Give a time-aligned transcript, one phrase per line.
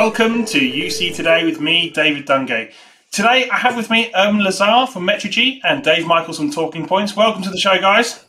[0.00, 2.72] Welcome to UC Today with me, David Dungay.
[3.10, 7.16] Today I have with me Irwin Lazar from Metrigy and Dave Michels from TalkingPointz.
[7.16, 8.24] Welcome to the show, guys.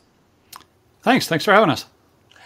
[1.02, 1.28] Thanks.
[1.28, 1.86] Thanks for having us.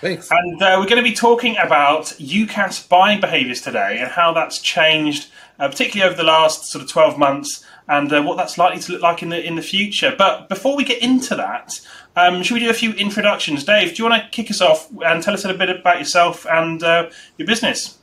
[0.02, 0.30] Thanks.
[0.30, 4.58] And uh, we're going to be talking about UCaaS buying behaviors today and how that's
[4.58, 8.82] changed, uh, particularly over the last sort of 12 months, and uh, what that's likely
[8.82, 10.14] to look like in the in the future.
[10.18, 11.80] But before we get into that,
[12.14, 13.64] um, should we do a few introductions?
[13.64, 15.98] Dave, do you want to kick us off and tell us a little bit about
[15.98, 17.96] yourself and uh, your business?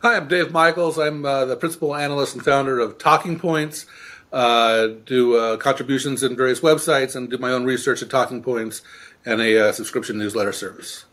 [0.00, 0.96] Hi, I'm Dave Michels.
[0.96, 3.84] I'm uh, the principal analyst and founder of TalkingPointz.
[4.32, 8.82] Uh, do uh, contributions in various websites and do my own research at TalkingPointz
[9.26, 11.04] and a uh, subscription newsletter service.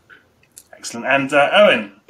[0.72, 1.04] Excellent.
[1.06, 2.00] And uh, Owen.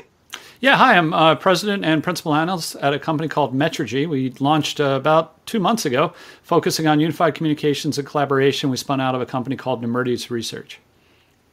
[0.61, 0.99] Yeah, hi.
[0.99, 4.07] I'm uh, president and principal analyst at a company called Metrigy.
[4.07, 8.69] We launched uh, about two months ago, focusing on unified communications and collaboration.
[8.69, 10.79] We spun out of a company called Nemertes Research.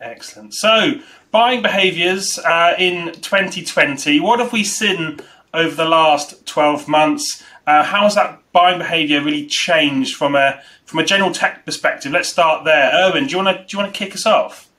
[0.03, 0.53] Excellent.
[0.53, 0.99] So,
[1.31, 4.19] buying behaviors uh, in 2020.
[4.19, 5.19] What have we seen
[5.53, 7.41] over the last 12 months?
[7.65, 12.11] Uh, how has that buying behavior really changed from a from a general tech perspective?
[12.11, 12.91] Let's start there.
[12.93, 14.69] Irwin, do you want to do you want to kick us off?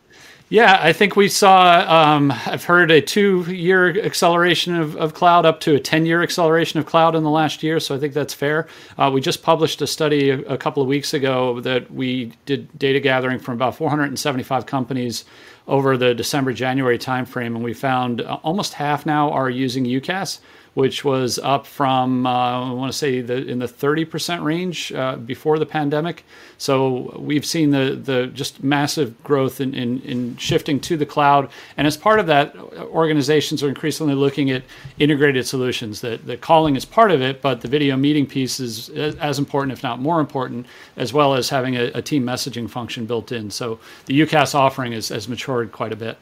[0.50, 1.84] Yeah, I think we saw.
[1.88, 6.84] Um, I've heard a two-year acceleration of, of, cloud up to a ten-year acceleration of
[6.84, 7.80] cloud in the last year.
[7.80, 8.68] So I think that's fair.
[8.98, 12.78] Uh, we just published a study a, a, couple of weeks ago that we did
[12.78, 15.24] data gathering from about 475 companies
[15.66, 20.40] over the December-January timeframe, and we found uh, almost half now are using UCaaS
[20.74, 25.16] which was up from uh, I want to say the, in the 30% range uh,
[25.16, 26.24] before the pandemic.
[26.58, 31.50] So we've seen the the just massive growth in, in, in shifting to the cloud,
[31.76, 34.62] and as part of that, organizations are increasingly looking at
[34.98, 36.00] integrated solutions.
[36.00, 39.72] That the calling is part of it, but the video meeting piece is as important,
[39.72, 43.50] if not more important, as well as having a, a team messaging function built in.
[43.50, 46.18] So the UCaaS offering has matured quite a bit.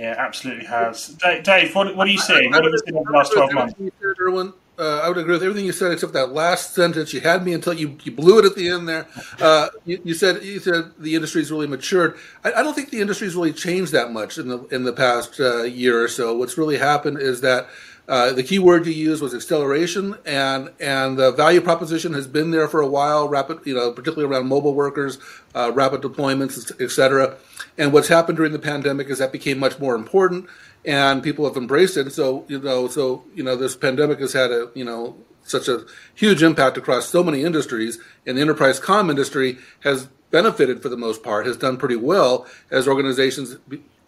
[0.00, 1.08] Yeah, absolutely has.
[1.42, 2.50] Dave, what, what are you seeing?
[2.50, 4.56] What have you seen in the last 12 months?
[4.78, 7.12] Uh, I would agree with everything you said except that last sentence.
[7.12, 9.06] You had me until you, you blew it at the end there.
[9.38, 12.16] Uh, you, you, said you said the industry's really matured.
[12.42, 15.38] I, I, don't think the industry's really changed that much in the in the past
[15.38, 16.34] uh, year or so.
[16.34, 17.68] What's really happened is that
[18.08, 22.50] uh, the key word you used was acceleration, and and the value proposition has been
[22.50, 23.28] there for a while.
[23.28, 25.18] Rapid, you know, particularly around mobile workers,
[25.54, 27.36] uh, rapid deployments, et cetera.
[27.78, 30.48] And what's happened during the pandemic is that became much more important,
[30.84, 32.10] and people have embraced it.
[32.12, 35.84] So you know, so you know, this pandemic has had a you know such a
[36.14, 40.96] huge impact across so many industries, and the enterprise com industry has benefited for the
[40.96, 43.56] most part, has done pretty well as organizations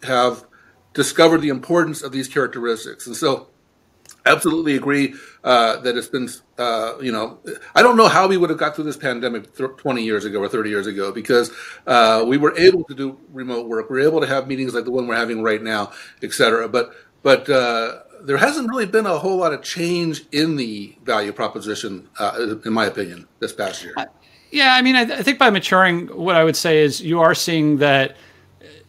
[0.03, 0.45] have
[0.93, 3.47] discovered the importance of these characteristics, and so
[4.25, 7.39] absolutely agree uh, that it's been, uh, you know,
[7.75, 10.49] I don't know how we would have got through this pandemic 20 years ago or
[10.49, 11.51] 30 years ago because
[11.87, 13.89] uh, we were able to do remote work.
[13.89, 15.91] We are able to have meetings like the one we're having right now,
[16.21, 16.69] et cetera.
[16.69, 21.33] But, but uh, there hasn't really been a whole lot of change in the value
[21.33, 23.95] proposition, uh, in my opinion, this past year.
[24.51, 27.19] Yeah, I mean, I, th- I think by maturing, what I would say is you
[27.21, 28.15] are seeing that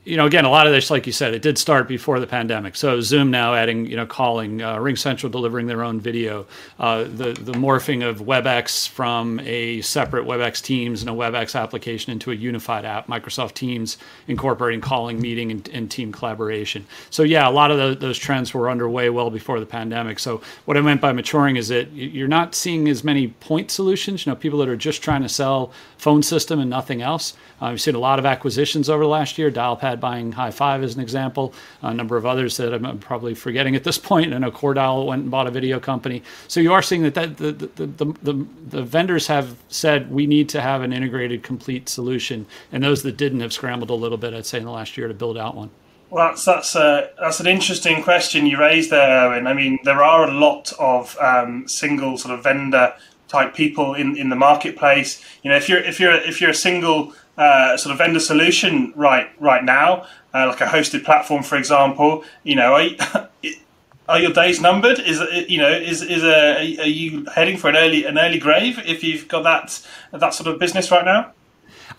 [0.04, 2.26] you know, again, a lot of this, like you said, it did start before the
[2.26, 2.76] pandemic.
[2.76, 6.46] So Zoom now adding, you know, calling, uh, RingCentral delivering their own video,
[6.78, 12.12] uh, the the morphing of WebEx from a separate WebEx Teams and a WebEx application
[12.12, 13.96] into a unified app, Microsoft Teams
[14.28, 16.86] incorporating calling, meeting, and, and team collaboration.
[17.08, 20.18] So yeah, a lot of the, those trends were underway well before the pandemic.
[20.18, 24.26] So what I meant by maturing is that you're not seeing as many point solutions.
[24.26, 27.32] You know, people that are just trying to sell phone system and nothing else.
[27.62, 29.50] Uh, we've seen a lot of acquisitions over the last year.
[29.50, 31.54] Dialpad buying Highfive as an example.
[31.82, 34.32] A number of others that I'm, probably forgetting at this point.
[34.32, 36.22] I know CoreDial went and bought a video company.
[36.48, 40.26] So you are seeing that, that the, the, the, the, the vendors have said we
[40.26, 42.46] need to have an integrated, complete solution.
[42.72, 45.08] And those that didn't have scrambled a little bit, I'd say, in the last year
[45.08, 45.70] to build out one.
[46.10, 49.48] Well, that's that's a that's an interesting question you raised there, Owen.
[49.48, 52.94] I mean, there are a lot of um, single sort of vendor
[53.26, 55.20] type people in, in the marketplace.
[55.42, 58.92] You know, if you're if you're if you're a single uh, sort of vendor solution
[58.96, 63.28] right right now, uh, like a hosted platform, for example, you know, are,
[64.08, 64.98] are your days numbered?
[64.98, 68.78] Is you know is is a are you heading for an early an early grave
[68.84, 71.32] if you've got that that sort of business right now?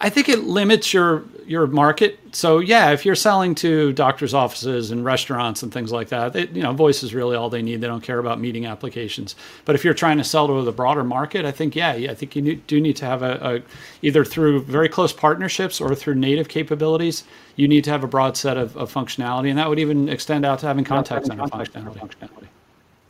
[0.01, 2.19] I think it limits your your market.
[2.31, 6.63] So yeah, if you're selling to doctors' offices and restaurants and things like that, you
[6.63, 7.81] know, voice is really all they need.
[7.81, 9.35] They don't care about meeting applications.
[9.63, 12.35] But if you're trying to sell to the broader market, I think yeah, I think
[12.35, 13.61] you do need to have a, a,
[14.01, 17.23] either through very close partnerships or through native capabilities.
[17.55, 20.45] You need to have a broad set of, of functionality, and that would even extend
[20.45, 22.47] out to having contact center functionality.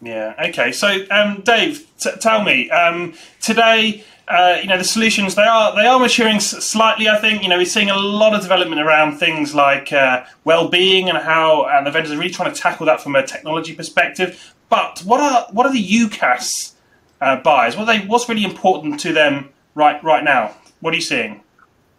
[0.02, 0.36] Yeah.
[0.50, 0.72] Okay.
[0.72, 5.76] So, um, Dave, t- tell me um, today uh, you know the solutions they are
[5.76, 7.08] they are maturing slightly.
[7.08, 11.10] I think you know we're seeing a lot of development around things like uh, well-being
[11.10, 14.56] and how and the vendors are really trying to tackle that from a technology perspective.
[14.70, 16.74] but what are what are the UCaaS
[17.22, 17.78] uh, buyers?
[17.78, 20.56] What they what's really important to them right right now?
[20.80, 21.42] What are you seeing?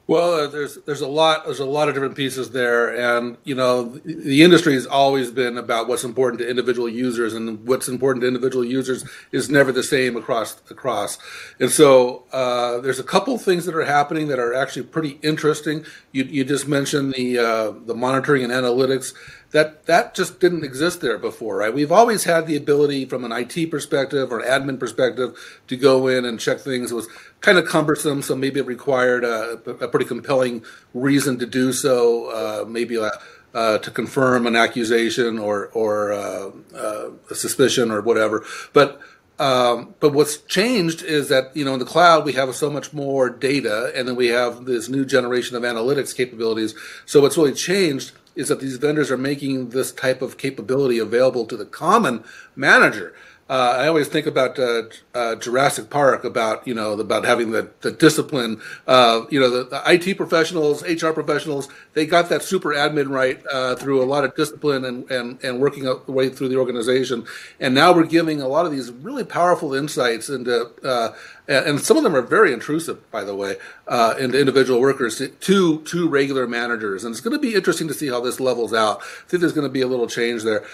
[0.08, 3.56] Well, uh, there's there's a lot there's a lot of different pieces there, and you
[3.56, 7.88] know the, the industry has always been about what's important to individual users, and what's
[7.88, 11.19] important to individual users is never the same across across.
[11.58, 15.85] And so uh, there's a couple things that are happening that are actually pretty interesting.
[16.12, 19.12] You you just mentioned the uh, the monitoring and analytics
[19.52, 21.72] that that just didn't exist there before, right?
[21.72, 25.37] We've always had the ability from an IT perspective or admin perspective
[25.69, 26.90] to go in and check things.
[26.90, 27.08] It was
[27.40, 30.64] kind of cumbersome, so maybe it required a, a pretty compelling
[30.94, 33.12] reason to do so, uh, maybe a,
[33.54, 38.44] uh, to confirm an accusation or or uh, uh a suspicion or whatever.
[38.72, 39.00] But
[39.38, 42.93] um, but what's changed is that you know in the cloud we have so much
[42.93, 46.75] more data, and then we have this new generation of analytics capabilities.
[47.04, 51.47] So what's really changed is that these vendors are making this type of capability available
[51.47, 52.23] to the common
[52.55, 53.15] manager.
[53.48, 54.82] Uh, I always think about uh,
[55.14, 58.60] uh, Jurassic Park, about you know about having the, the discipline.
[58.88, 63.76] you know, the, the, IT professionals, HR professionals, they got that super admin right uh,
[63.76, 67.25] through a lot of discipline and and and working the way through the organization.
[67.60, 71.14] And now we're giving a lot of these really powerful insights into, uh,
[71.46, 75.81] and some of them are very intrusive, by the way, uh, into individual workers to
[75.82, 77.04] to regular managers.
[77.04, 79.02] And it's going to be interesting to see how this levels out.
[79.02, 80.64] I think there's going to be a little change there,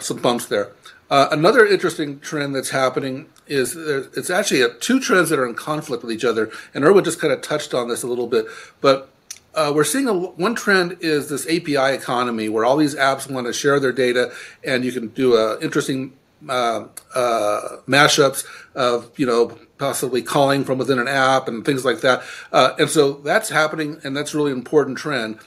[0.00, 0.72] some bumps there.
[1.10, 5.54] Uh, another interesting trend that's happening is it's actually a, two trends that are in
[5.54, 8.46] conflict with each other, and Irwin just kind of touched on this a little bit.
[8.80, 9.10] But
[9.54, 13.46] uh, we're seeing a, one trend is this API economy, where all these apps want
[13.46, 14.32] to share their data,
[14.62, 16.12] and you can do a interesting
[16.48, 16.84] uh,
[17.14, 18.44] uh, mashups
[18.74, 22.22] of you know possibly calling from within an app and things like that.
[22.52, 25.38] Uh, and so that's happening, and that's really important trend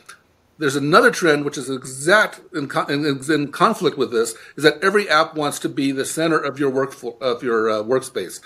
[0.62, 5.10] there's another trend which is exact in, in, in, conflict with this is that every
[5.10, 8.40] app wants to be the center of your work of your uh, workspace.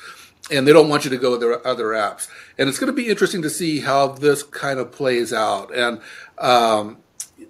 [0.50, 2.30] And they don't want you to go with their other apps.
[2.58, 5.76] And it's going to be interesting to see how this kind of plays out.
[5.76, 6.00] And
[6.38, 7.00] um,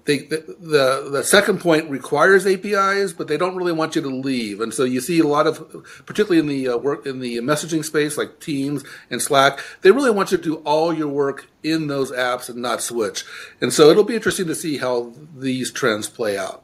[0.05, 4.07] they, the, the, the second point requires APIs, but they don't really want you to
[4.07, 7.37] leave, and so you see a lot of, particularly in the uh, work in the
[7.37, 11.47] messaging space like Teams and Slack, they really want you to do all your work
[11.63, 13.25] in those apps and not switch.
[13.59, 16.63] And so it'll be interesting to see how these trends play out.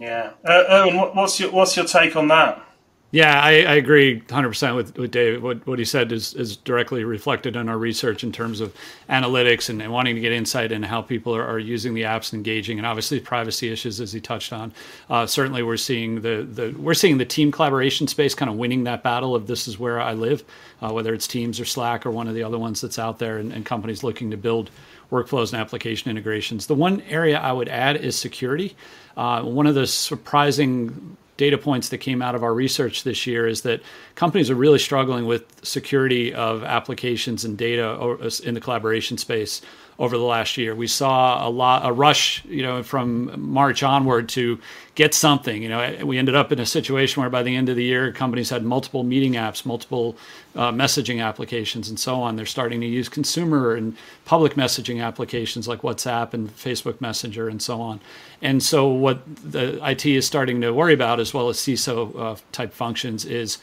[0.00, 2.65] Yeah, uh, Irwin, what's your what's your take on that?
[3.12, 5.40] Yeah, I, I agree 100% with, with Dave.
[5.40, 8.74] What, what he said is, is directly reflected in our research in terms of
[9.08, 12.32] analytics and, and wanting to get insight into how people are, are, using the apps
[12.32, 14.72] and engaging, and obviously privacy issues, as he touched on.
[15.08, 18.82] Uh, certainly, we're seeing the, the we're seeing the team collaboration space kind of winning
[18.84, 20.42] that battle of this is where I live,
[20.82, 23.38] uh, whether it's Teams or Slack or one of the other ones that's out there,
[23.38, 24.70] and, and companies looking to build
[25.12, 26.66] workflows and application integrations.
[26.66, 28.74] The one area I would add is security.
[29.16, 33.46] Uh, one of the surprising data points that came out of our research this year
[33.46, 33.82] is that
[34.14, 39.60] companies are really struggling with security of applications and data uh, in the collaboration space
[39.98, 40.74] over the last year.
[40.74, 44.60] We saw a lot a rush, you know, from March onward to
[44.94, 45.62] get something.
[45.62, 48.12] You know, we ended up in a situation where by the end of the year,
[48.12, 50.16] companies had multiple meeting apps, multiple
[50.54, 52.36] uh, messaging applications, and so on.
[52.36, 57.62] They're starting to use consumer and public messaging applications like WhatsApp and Facebook Messenger and
[57.62, 58.00] so on.
[58.42, 62.36] And so, what the IT is starting to worry about, as well as CISO uh,
[62.52, 63.58] type functions, is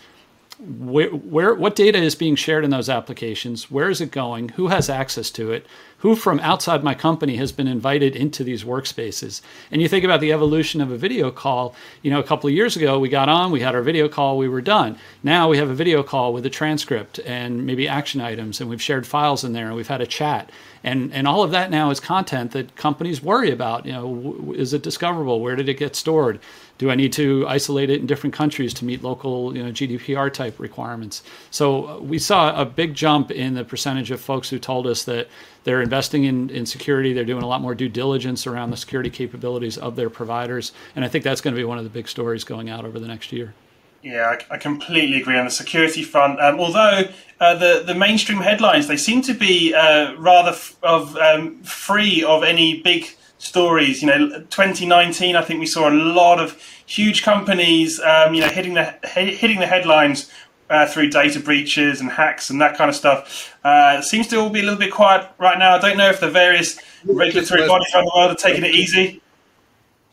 [0.60, 3.72] where, where what data is being shared in those applications?
[3.72, 4.50] Where is it going?
[4.50, 5.66] Who has access to it?
[6.00, 9.42] Who from outside my company has been invited into these workspaces?
[9.72, 11.76] And you think about the evolution of a video call.
[12.02, 14.38] You know a couple of years ago we got on we had our video call
[14.38, 14.98] we were done.
[15.24, 18.82] Now we have a video call with a transcript and maybe action items and we've
[18.82, 20.52] shared files in there and we've had a chat.
[20.84, 23.86] And and all of that now is content that companies worry about.
[23.86, 25.40] You know is it discoverable?
[25.40, 26.40] Where did it get stored
[26.78, 30.32] do I need to isolate it in different countries to meet local you know, GDPR
[30.34, 31.24] type requirements?
[31.52, 35.04] So uh, we saw a big jump in the percentage of folks who told us
[35.06, 35.28] that
[35.64, 37.14] they're investing in, in security.
[37.14, 40.72] They're doing a lot more due diligence around the security capabilities of their providers.
[40.96, 43.00] And I think that's going to be one of the big stories going out over
[43.00, 43.54] the next year.
[44.02, 46.38] Yeah, I, completely agree on the security front.
[46.42, 47.04] Um, although
[47.40, 52.22] uh, the the mainstream headlines they seem to be uh, rather f- of um, free
[52.22, 54.02] of any big stories.
[54.02, 58.50] You know, 2019, I think we saw a lot of huge companies, um, you know,
[58.50, 60.32] hitting the hitting the headlines
[60.70, 63.56] uh, through data breaches and hacks and that kind of stuff.
[63.64, 65.76] Uh, seems to all be a little bit quiet right now.
[65.76, 69.22] I don't know if the various regulatory bodies around the world are taking it easy.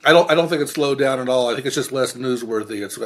[0.02, 0.30] I don't.
[0.30, 1.50] I don't think it's slowed down at all.
[1.50, 2.82] I think it's just less newsworthy.
[2.82, 2.96] It's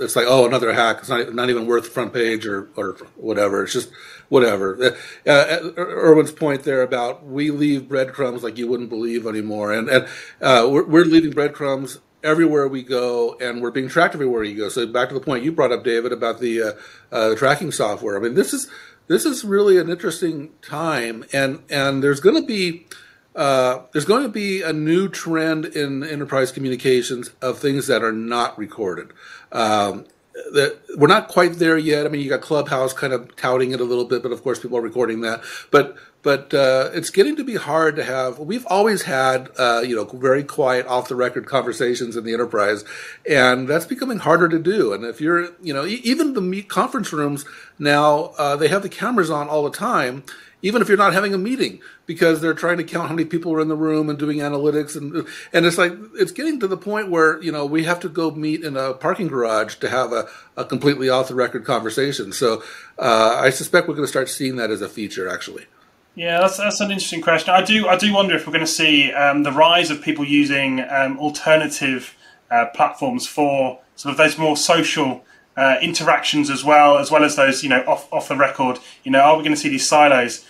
[0.00, 0.98] it's like oh another hack.
[1.00, 3.64] It's not not even worth the front page or or whatever.
[3.64, 3.90] It's just
[4.28, 4.96] whatever.
[5.26, 9.88] Uh, uh, Irwin's point there about we leave breadcrumbs like you wouldn't believe anymore, and
[9.88, 10.04] and
[10.40, 14.68] uh, we're, we're leaving breadcrumbs everywhere we go, and we're being tracked everywhere you go.
[14.68, 16.72] So back to the point you brought up, David, about the uh,
[17.12, 18.16] uh, tracking software.
[18.16, 18.68] I mean, this is
[19.06, 22.86] this is really an interesting time, and and there's going to be
[23.34, 28.12] uh, there's going to be a new trend in enterprise communications of things that are
[28.12, 29.12] not recorded.
[29.52, 30.06] Um,
[30.52, 32.06] that we're not quite there yet.
[32.06, 34.58] I mean, you got Clubhouse kind of touting it a little bit, but of course,
[34.60, 35.42] people are recording that.
[35.70, 38.38] But but uh, it's getting to be hard to have.
[38.38, 42.84] We've always had uh, you know very quiet, off the record conversations in the enterprise,
[43.28, 44.92] and that's becoming harder to do.
[44.92, 47.44] And if you're you know even the meet conference rooms
[47.78, 50.24] now, uh, they have the cameras on all the time
[50.64, 53.52] even if you're not having a meeting, because they're trying to count how many people
[53.52, 56.78] are in the room and doing analytics, and and it's like it's getting to the
[56.78, 60.10] point where you know we have to go meet in a parking garage to have
[60.12, 62.32] a, a completely off the record conversation.
[62.32, 62.62] So
[62.98, 65.66] uh, I suspect we're going to start seeing that as a feature, actually.
[66.14, 67.52] Yeah, that's that's an interesting question.
[67.52, 70.24] I do I do wonder if we're going to see um, the rise of people
[70.24, 72.16] using um, alternative
[72.50, 75.24] uh, platforms for sort of those more social
[75.56, 78.78] uh, interactions as well, as well as those you know off off the record.
[79.02, 80.44] You know, are we going to see these silos?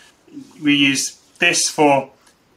[0.62, 2.10] We use this for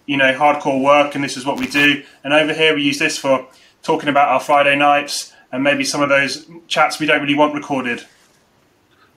[0.08, 2.98] you know hardcore work and this is what we do and over here we use
[2.98, 3.46] this for
[3.84, 7.54] talking about our friday nights and maybe some of those chats we don't really want
[7.54, 8.04] recorded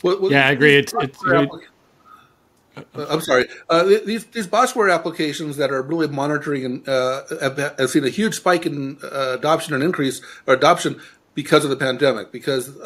[0.03, 1.47] yeah i agree it's, it's uh,
[2.95, 3.47] I'm sorry.
[3.69, 8.09] Uh, these these bossware applications that are really monitoring and uh, have, have, seen a
[8.09, 10.99] huge spike in uh, adoption and increase or adoption
[11.35, 12.33] because of the pandemic.
[12.33, 12.79] Because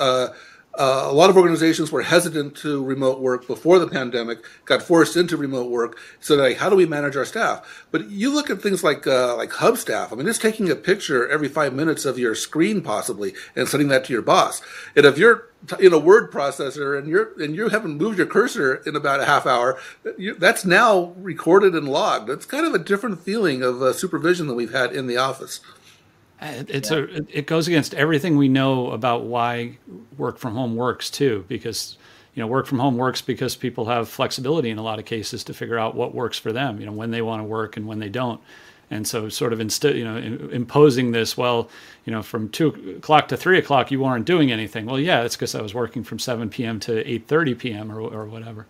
[0.79, 5.17] uh, a lot of organizations were hesitant to remote work before the pandemic, got forced
[5.17, 5.99] into remote work.
[6.21, 7.87] So, like, how do we manage our staff?
[7.91, 10.13] But you look at things like uh, like Hubstaff.
[10.13, 13.89] I mean, it's taking a picture every five minutes of your screen, possibly, and sending
[13.89, 14.63] that to your boss.
[14.97, 18.77] And if you're in a word processor and you're and you haven't moved your cursor
[18.87, 19.79] in about a half hour,
[20.19, 22.29] you, that's now recorded and logged.
[22.31, 25.61] It's kind of a different feeling of uh, supervision than we've had in the office.
[26.41, 26.99] It's yeah.
[26.99, 29.79] a it goes against everything we know about why
[30.19, 31.97] work from home works too, because
[32.35, 35.45] you know work from home works because people have flexibility in a lot of cases
[35.45, 37.87] to figure out what works for them, you know when they want to work and
[37.87, 38.41] when they don't.
[38.91, 41.71] And so, sort of instead, you know, imposing this, well,
[42.05, 44.85] you know, from two o'clock to three o'clock, you weren't doing anything.
[44.85, 46.79] Well, yeah, that's because I was working from seven p.m.
[46.81, 47.91] to eight thirty p.m.
[47.91, 48.67] or or whatever.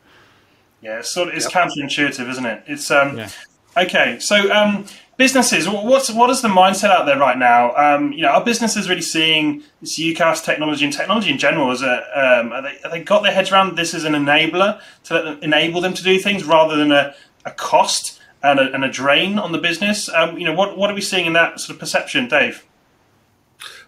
[0.80, 1.68] Yeah, it's sort of, it's yep.
[1.68, 2.62] counterintuitive, isn't it?
[2.66, 3.28] It's um, yeah.
[3.76, 4.18] okay.
[4.20, 7.74] So um, businesses what's what is the mindset out there right now?
[7.76, 11.82] Um, you know are businesses really seeing this UCaaS technology and technology in general as
[11.82, 15.38] a um, are they, are they got their heads around this as an enabler to
[15.40, 19.38] enable them to do things rather than a, a cost and a, and a drain
[19.38, 20.08] on the business?
[20.08, 22.64] Um, you know what, what are we seeing in that sort of perception dave?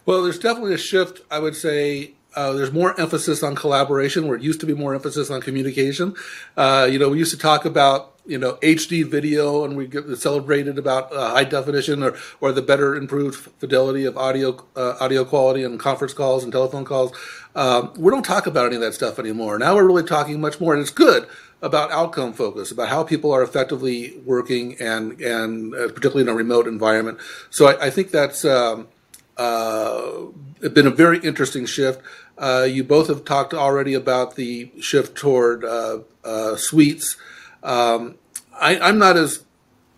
[0.04, 4.36] Well there's definitely a shift i would say uh, there's more emphasis on collaboration where
[4.36, 6.14] it used to be more emphasis on communication.
[6.56, 10.04] Uh, you know, we used to talk about you know HD video, and we get
[10.18, 15.24] celebrated about uh, high definition or or the better improved fidelity of audio uh, audio
[15.24, 17.12] quality and conference calls and telephone calls.
[17.54, 19.58] Um, we don't talk about any of that stuff anymore.
[19.58, 21.26] Now we're really talking much more, and it's good
[21.62, 26.34] about outcome focus, about how people are effectively working, and and uh, particularly in a
[26.34, 27.18] remote environment.
[27.48, 28.88] So I, I think that's um,
[29.36, 30.26] uh,
[30.60, 32.00] been a very interesting shift.
[32.38, 37.16] Uh, you both have talked already about the shift toward uh, suites.
[37.62, 38.16] Um,
[38.58, 39.42] I, am not as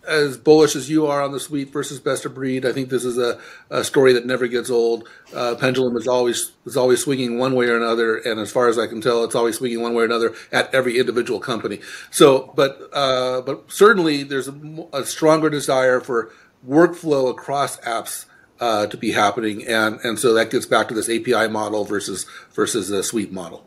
[0.09, 2.65] as bullish as you are on the suite versus best of breed.
[2.65, 5.07] I think this is a, a story that never gets old.
[5.33, 8.79] Uh, pendulum is always is always swinging one way or another, and as far as
[8.79, 11.79] I can tell, it's always swinging one way or another at every individual company.
[12.09, 16.31] So, but uh, but certainly there's a, a, stronger desire for
[16.67, 18.25] workflow across apps.
[18.59, 22.25] Uh, to be happening, and and so that gets back to this API model versus
[22.51, 23.65] versus the suite model.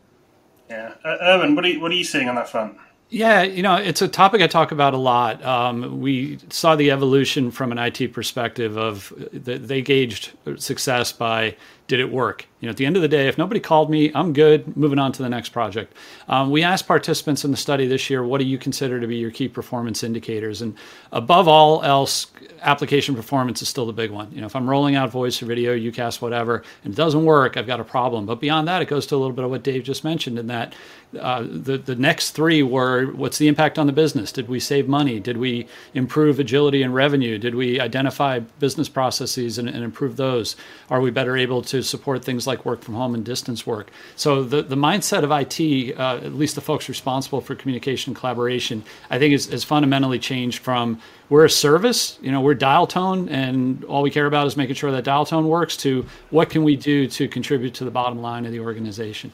[0.69, 2.77] Yeah, uh, Irwin, what are you, what are you seeing on that front?
[3.09, 5.43] Yeah, you know, it's a topic I talk about a lot.
[5.43, 11.55] Um, we saw the evolution from an IT perspective of the, they gauged success by
[11.87, 12.47] did it work?
[12.59, 14.77] You know, at the end of the day, if nobody called me, I'm good.
[14.77, 15.93] Moving on to the next project.
[16.29, 19.17] Um, we asked participants in the study this year, what do you consider to be
[19.17, 20.61] your key performance indicators?
[20.61, 20.77] And
[21.11, 22.27] above all else,
[22.61, 24.31] application performance is still the big one.
[24.31, 27.57] You know, if I'm rolling out voice or video, UCaaS, whatever, and it doesn't work,
[27.57, 28.25] I've got a problem.
[28.25, 30.47] But beyond that, it goes to a little bit of what Dave just mentioned in
[30.47, 30.73] that
[31.19, 34.31] uh, the the next three were what's the impact on the business?
[34.31, 35.19] Did we save money?
[35.19, 37.37] Did we improve agility and revenue?
[37.37, 40.55] Did we identify business processes and, and improve those?
[40.89, 43.89] Are we better able to support things like work from home and distance work?
[44.15, 48.17] So the the mindset of IT, uh, at least the folks responsible for communication and
[48.17, 50.99] collaboration, I think is, is fundamentally changed from
[51.29, 54.75] we're a service, you know, we're dial tone, and all we care about is making
[54.75, 55.77] sure that dial tone works.
[55.77, 59.31] To what can we do to contribute to the bottom line of the organization?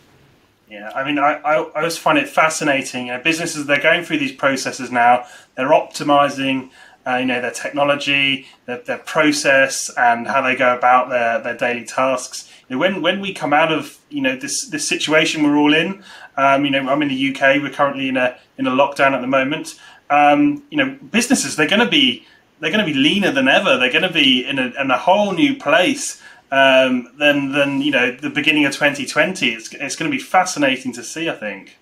[0.69, 3.07] Yeah, I mean, I, I, I always find it fascinating.
[3.07, 6.69] You know, businesses, they're going through these processes now, they're optimizing
[7.07, 11.57] uh, you know, their technology, their, their, process, and how they go about their, their
[11.57, 12.51] daily tasks.
[12.67, 15.73] You know, when when we come out of you know this this situation we're all
[15.73, 16.03] in,
[16.37, 17.61] um, you know, I'm in the UK.
[17.61, 19.79] We're currently in a in a lockdown at the moment.
[20.09, 22.25] Um, you know, businesses they're going to be
[22.59, 23.77] they're going to be leaner than ever.
[23.77, 27.91] They're going to be in a, in a whole new place um, than than you
[27.91, 29.49] know the beginning of 2020.
[29.49, 31.29] It's it's going to be fascinating to see.
[31.29, 31.78] I think.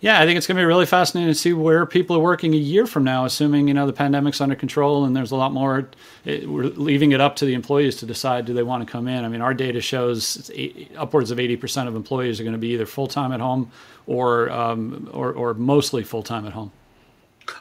[0.00, 2.54] Yeah, I think it's going to be really fascinating to see where people are working
[2.54, 5.52] a year from now, assuming you know the pandemic's under control and there's a lot
[5.52, 5.88] more.
[6.24, 9.08] It, we're leaving it up to the employees to decide do they want to come
[9.08, 9.24] in.
[9.24, 12.60] I mean, our data shows eight, upwards of eighty percent of employees are going to
[12.60, 13.72] be either full time at home
[14.06, 16.70] or, um, or or mostly full time at home.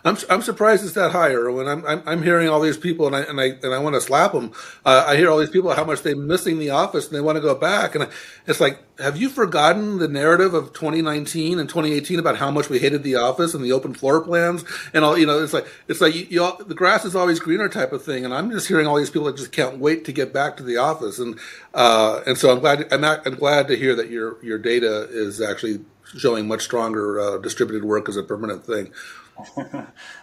[0.06, 1.68] I'm I'm surprised it's that high, Irwin.
[1.68, 4.02] I'm I'm, I'm hearing all these people, and I and I and I want to
[4.02, 4.52] slap them.
[4.86, 7.38] Uh, I hear all these people how much they're missing the office, and they want
[7.38, 7.96] to go back.
[7.96, 8.08] And
[8.46, 12.80] it's like, have you forgotten the narrative of 2019 and 2018 about how much we
[12.80, 14.64] hated the office and the open floor plans
[14.94, 15.18] and all?
[15.18, 18.04] You know, it's like it's like you, you the grass is always greener type of
[18.04, 18.26] thing.
[18.26, 20.64] And I'm just hearing all these people that just can't wait to get back to
[20.64, 21.20] the office.
[21.20, 21.40] And
[21.74, 25.42] uh, and so I'm glad I'm, I'm glad to hear that your your data is
[25.42, 25.82] actually
[26.18, 28.92] showing much stronger uh, distributed work as a permanent thing.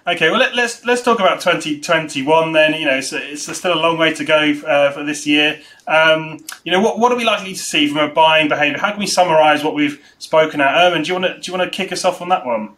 [0.06, 2.74] Okay, well let, us let's, let's talk about 2021 then.
[2.74, 5.60] You know, so it's still a long way to go uh, for this year.
[5.86, 8.78] Um, you know, what what are we likely to see from a buying behaviour?
[8.78, 10.76] How can we summarise what we've spoken at?
[10.76, 12.76] Irwin, do you want to do you want to kick us off on that one?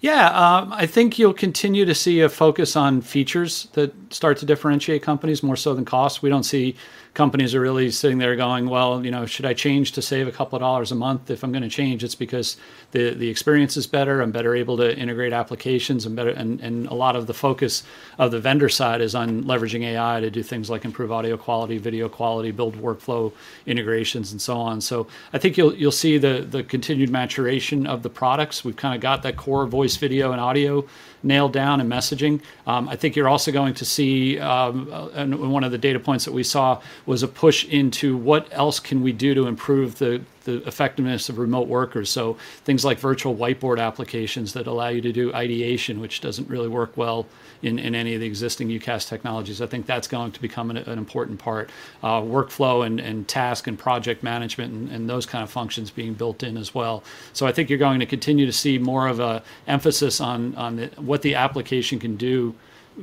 [0.00, 4.46] Yeah, um, I think you'll continue to see a focus on features that start to
[4.46, 6.22] differentiate companies more so than cost.
[6.22, 6.76] We don't see
[7.14, 10.32] companies are really sitting there going, well, you know, should I change to save a
[10.32, 11.30] couple of dollars a month?
[11.30, 12.56] If I'm going to change, it's because
[12.92, 14.20] the the experience is better.
[14.20, 17.82] I'm better able to integrate applications and better and, and a lot of the focus
[18.18, 21.78] of the vendor side is on leveraging AI to do things like improve audio quality,
[21.78, 23.32] video quality, build workflow
[23.66, 24.80] integrations and so on.
[24.80, 28.64] So I think you'll you'll see the the continued maturation of the products.
[28.64, 30.86] We've kind of got that core voice, video, and audio
[31.22, 32.40] nailed down and messaging.
[32.66, 36.24] Um, I think you're also going to see, um, and one of the data points
[36.24, 40.22] that we saw was a push into what else can we do to improve the
[40.48, 42.08] the effectiveness of remote workers.
[42.08, 46.68] So things like virtual whiteboard applications that allow you to do ideation, which doesn't really
[46.68, 47.26] work well
[47.60, 49.60] in, in any of the existing UCaaS technologies.
[49.60, 51.68] I think that's going to become an, an important part.
[52.02, 56.14] Uh, workflow and, and task and project management and, and those kind of functions being
[56.14, 57.04] built in as well.
[57.34, 60.76] So I think you're going to continue to see more of a emphasis on on
[60.76, 62.54] the, what the application can do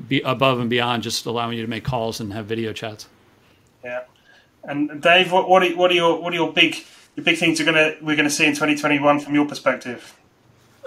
[0.08, 3.08] be above and beyond just allowing you to make calls and have video chats.
[3.84, 4.03] Yeah.
[4.63, 6.75] And Dave, what, what, are, what are your what are your big
[7.15, 10.15] the big things are gonna we're gonna see in 2021 from your perspective?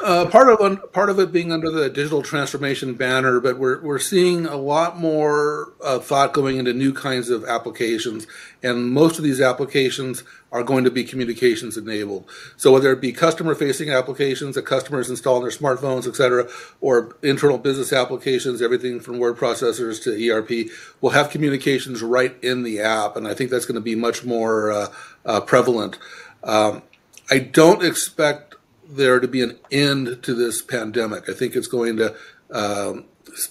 [0.01, 3.99] Uh, part of part of it being under the digital transformation banner, but we're we're
[3.99, 8.25] seeing a lot more uh, thought going into new kinds of applications,
[8.63, 12.25] and most of these applications are going to be communications enabled.
[12.57, 16.49] So whether it be customer facing applications that customers install on their smartphones, et cetera,
[16.81, 22.63] or internal business applications, everything from word processors to ERP, will have communications right in
[22.63, 24.87] the app, and I think that's going to be much more uh,
[25.29, 25.99] uh prevalent.
[26.43, 26.83] Um,
[27.31, 28.55] I don't expect
[28.89, 31.29] there to be an end to this pandemic.
[31.29, 32.17] I think it's going to
[32.51, 33.05] um,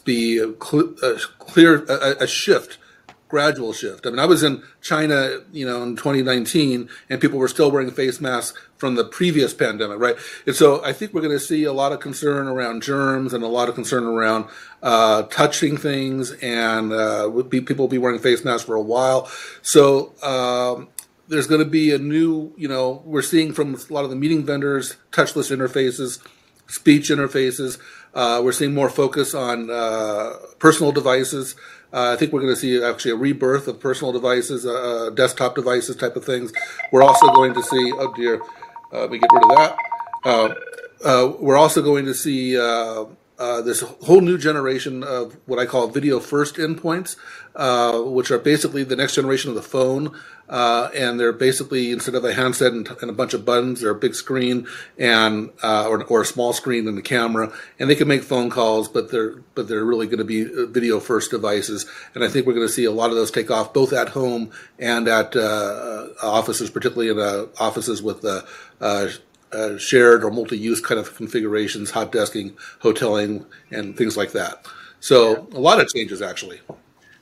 [0.04, 2.80] be a, cl- a clear a, a, shift,
[3.28, 4.08] gradual shift.
[4.08, 7.92] I mean, I was in China, you know, in 2019, and people were still wearing
[7.92, 10.16] face masks from the previous pandemic, right?
[10.48, 13.44] And so I think we're going to see a lot of concern around germs and
[13.44, 14.46] a lot of concern around
[14.82, 19.30] uh, touching things, and uh, people will be wearing face masks for a while.
[19.62, 20.90] So um,
[21.28, 24.16] there's going to be a new, you know, we're seeing from a lot of the
[24.16, 26.20] meeting vendors touchless interfaces,
[26.68, 27.80] speech interfaces.
[28.14, 31.56] Uh, we're seeing more focus on uh, personal devices.
[31.94, 35.10] Uh, I think we're going to see actually a rebirth of personal devices, uh, uh,
[35.12, 36.52] desktop devices type of things.
[36.92, 38.42] We're also going to see, oh dear,
[38.94, 41.38] uh, let me get rid of that.
[41.40, 42.58] we're also going to see
[43.40, 47.16] uh, this whole new generation of what I call video first endpoints,
[47.56, 50.18] uh, which are basically the next generation of the phone.
[50.50, 53.92] Uh, and they're basically instead of a handset and, and, a bunch of buttons, they're
[53.92, 54.66] a big screen
[54.98, 58.50] and uh, or, or, a small screen and a camera, and they can make phone
[58.50, 61.86] calls, but they're but they're really going to be uh, video first devices.
[62.16, 64.08] And I think we're going to see a lot of those take off both at
[64.10, 65.36] home and at
[66.24, 68.22] offices, particularly in offices with
[69.52, 74.66] uh, shared or multi-use kind of configurations, hot desking, hoteling, and things like that.
[75.00, 75.58] So yeah.
[75.58, 76.62] a lot of changes actually.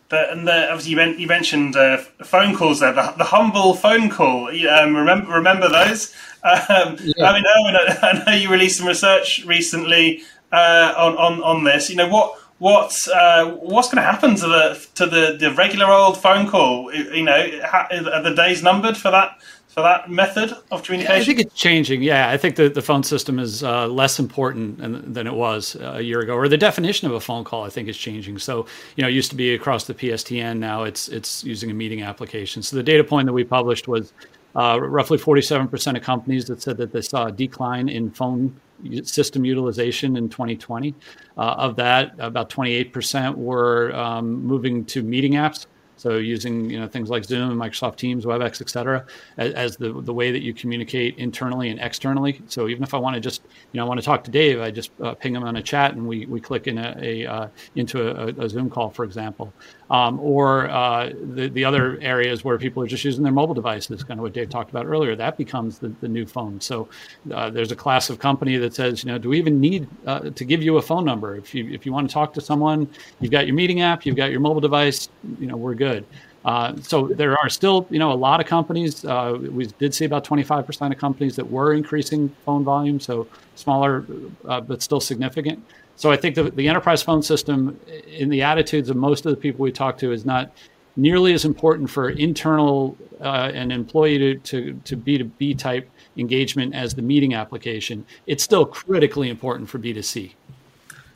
[0.09, 4.09] The, and the, obviously you, you mentioned uh, phone calls there, the, the humble phone
[4.09, 4.49] call.
[4.69, 6.13] Um, remember, remember those?
[6.45, 7.25] Um, yeah.
[7.25, 11.63] I mean, Irwin, I, I know you released some research recently uh, on, on on
[11.63, 11.89] this.
[11.89, 15.87] You know what what's uh, what's going to happen to the to the, the regular
[15.87, 16.93] old phone call?
[16.93, 19.39] You know, are the days numbered for that
[19.75, 21.15] for that method of communication?
[21.15, 22.01] Yeah, I think it's changing.
[22.01, 24.77] Yeah, I think the, the phone system is uh, less important
[25.13, 27.89] than it was a year ago, or the definition of a phone call I think
[27.89, 28.39] is changing.
[28.39, 30.57] So you know, it used to be across the PSTN.
[30.57, 32.63] Now it's it's using a meeting application.
[32.63, 34.13] So the data point that we published was
[34.55, 38.55] uh, roughly 47% of companies that said that they saw a decline in phone
[39.03, 40.95] system utilization in 2020.
[41.37, 45.65] Uh, of that, about 28% were um, moving to meeting apps.
[45.97, 49.05] So using you know things like Zoom, Microsoft Teams, WebEx, et cetera,
[49.37, 52.41] as, as, the the way that you communicate internally and externally.
[52.47, 54.59] So even if I want to just you know I want to talk to Dave,
[54.59, 57.25] I just uh, ping him on a chat and we, we click in a, a
[57.25, 59.53] uh, into a, a, Zoom call, for example
[59.89, 64.03] um, or uh, the, the other areas where people are just using their mobile devices,
[64.03, 66.59] kind of what Dave talked about earlier, that becomes the, the new phone.
[66.59, 66.89] So
[67.31, 70.31] uh, there's a class of company that says, you know, do we even need uh,
[70.31, 71.35] to give you a phone number?
[71.35, 74.15] If you, if you want to talk to someone, you've got your meeting app, you've
[74.15, 76.05] got your mobile device, you know, we're good.
[76.45, 79.03] Uh, so there are still, you know, a lot of companies.
[79.03, 84.05] Uh, we did see about 25% of companies that were increasing phone volume, so smaller
[84.47, 85.63] uh, but still significant.
[85.95, 89.37] So I think the, the enterprise phone system, in the attitudes of most of the
[89.37, 90.51] people we talk to, is not
[90.97, 96.95] nearly as important for internal uh, and employee to, to, to B2B type engagement as
[96.95, 98.05] the meeting application.
[98.27, 100.33] It's still critically important for B2C.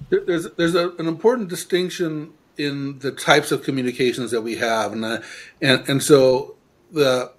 [0.10, 4.92] There's, there's a, an important distinction in the types of communications that we have.
[4.92, 5.22] And, uh,
[5.62, 6.56] and, and so
[6.92, 7.32] the,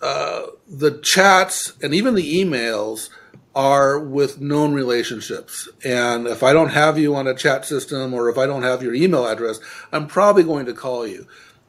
[0.00, 3.10] uh, the chats and even the emails–
[3.54, 5.68] are with known relationships.
[5.84, 8.82] And if I don't have you on a chat system or if I don't have
[8.82, 9.60] your email address,
[9.92, 11.26] I'm probably going to call you.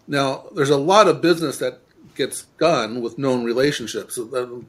[0.07, 1.79] Now, there's a lot of business that
[2.15, 4.17] gets done with known relationships.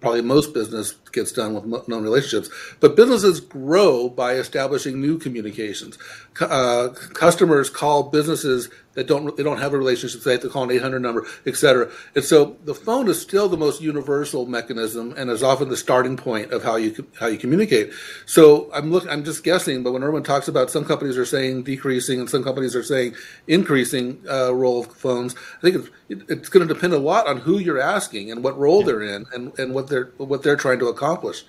[0.01, 2.51] Probably most business gets done with known relationships.
[2.81, 5.97] But businesses grow by establishing new communications.
[6.41, 10.23] Uh, customers call businesses that don't they don't have a relationship.
[10.23, 11.91] They have to call an 800 number, etc.
[12.15, 16.17] And so the phone is still the most universal mechanism, and is often the starting
[16.17, 17.93] point of how you how you communicate.
[18.27, 21.65] So I'm look I'm just guessing, but when Irwin talks about some companies are saying
[21.65, 23.15] decreasing and some companies are saying
[23.47, 27.27] increasing uh, role of phones, I think it's, it, it's going to depend a lot
[27.27, 28.87] on who you're asking and what role yeah.
[28.87, 31.45] they're in and, and what they're what they're trying to accomplish.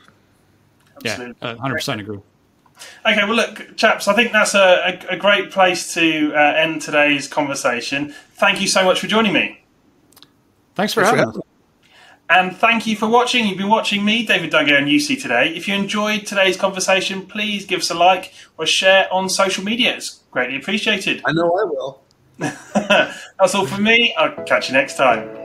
[0.98, 1.36] Absolutely.
[1.42, 2.20] Yeah, 100 percent agree.
[3.06, 6.82] Okay, well, look, chaps, I think that's a, a, a great place to uh, end
[6.82, 8.14] today's conversation.
[8.34, 9.64] Thank you so much for joining me.
[10.76, 11.46] Thanks for Thanks having us.
[12.30, 13.46] And thank you for watching.
[13.46, 15.54] You've been watching me, David Dungay, and UC today.
[15.56, 19.96] If you enjoyed today's conversation, please give us a like or share on social media.
[19.96, 21.22] It's greatly appreciated.
[21.24, 22.02] I know I will.
[22.40, 24.14] That's all from me.
[24.18, 25.45] I'll catch you next time.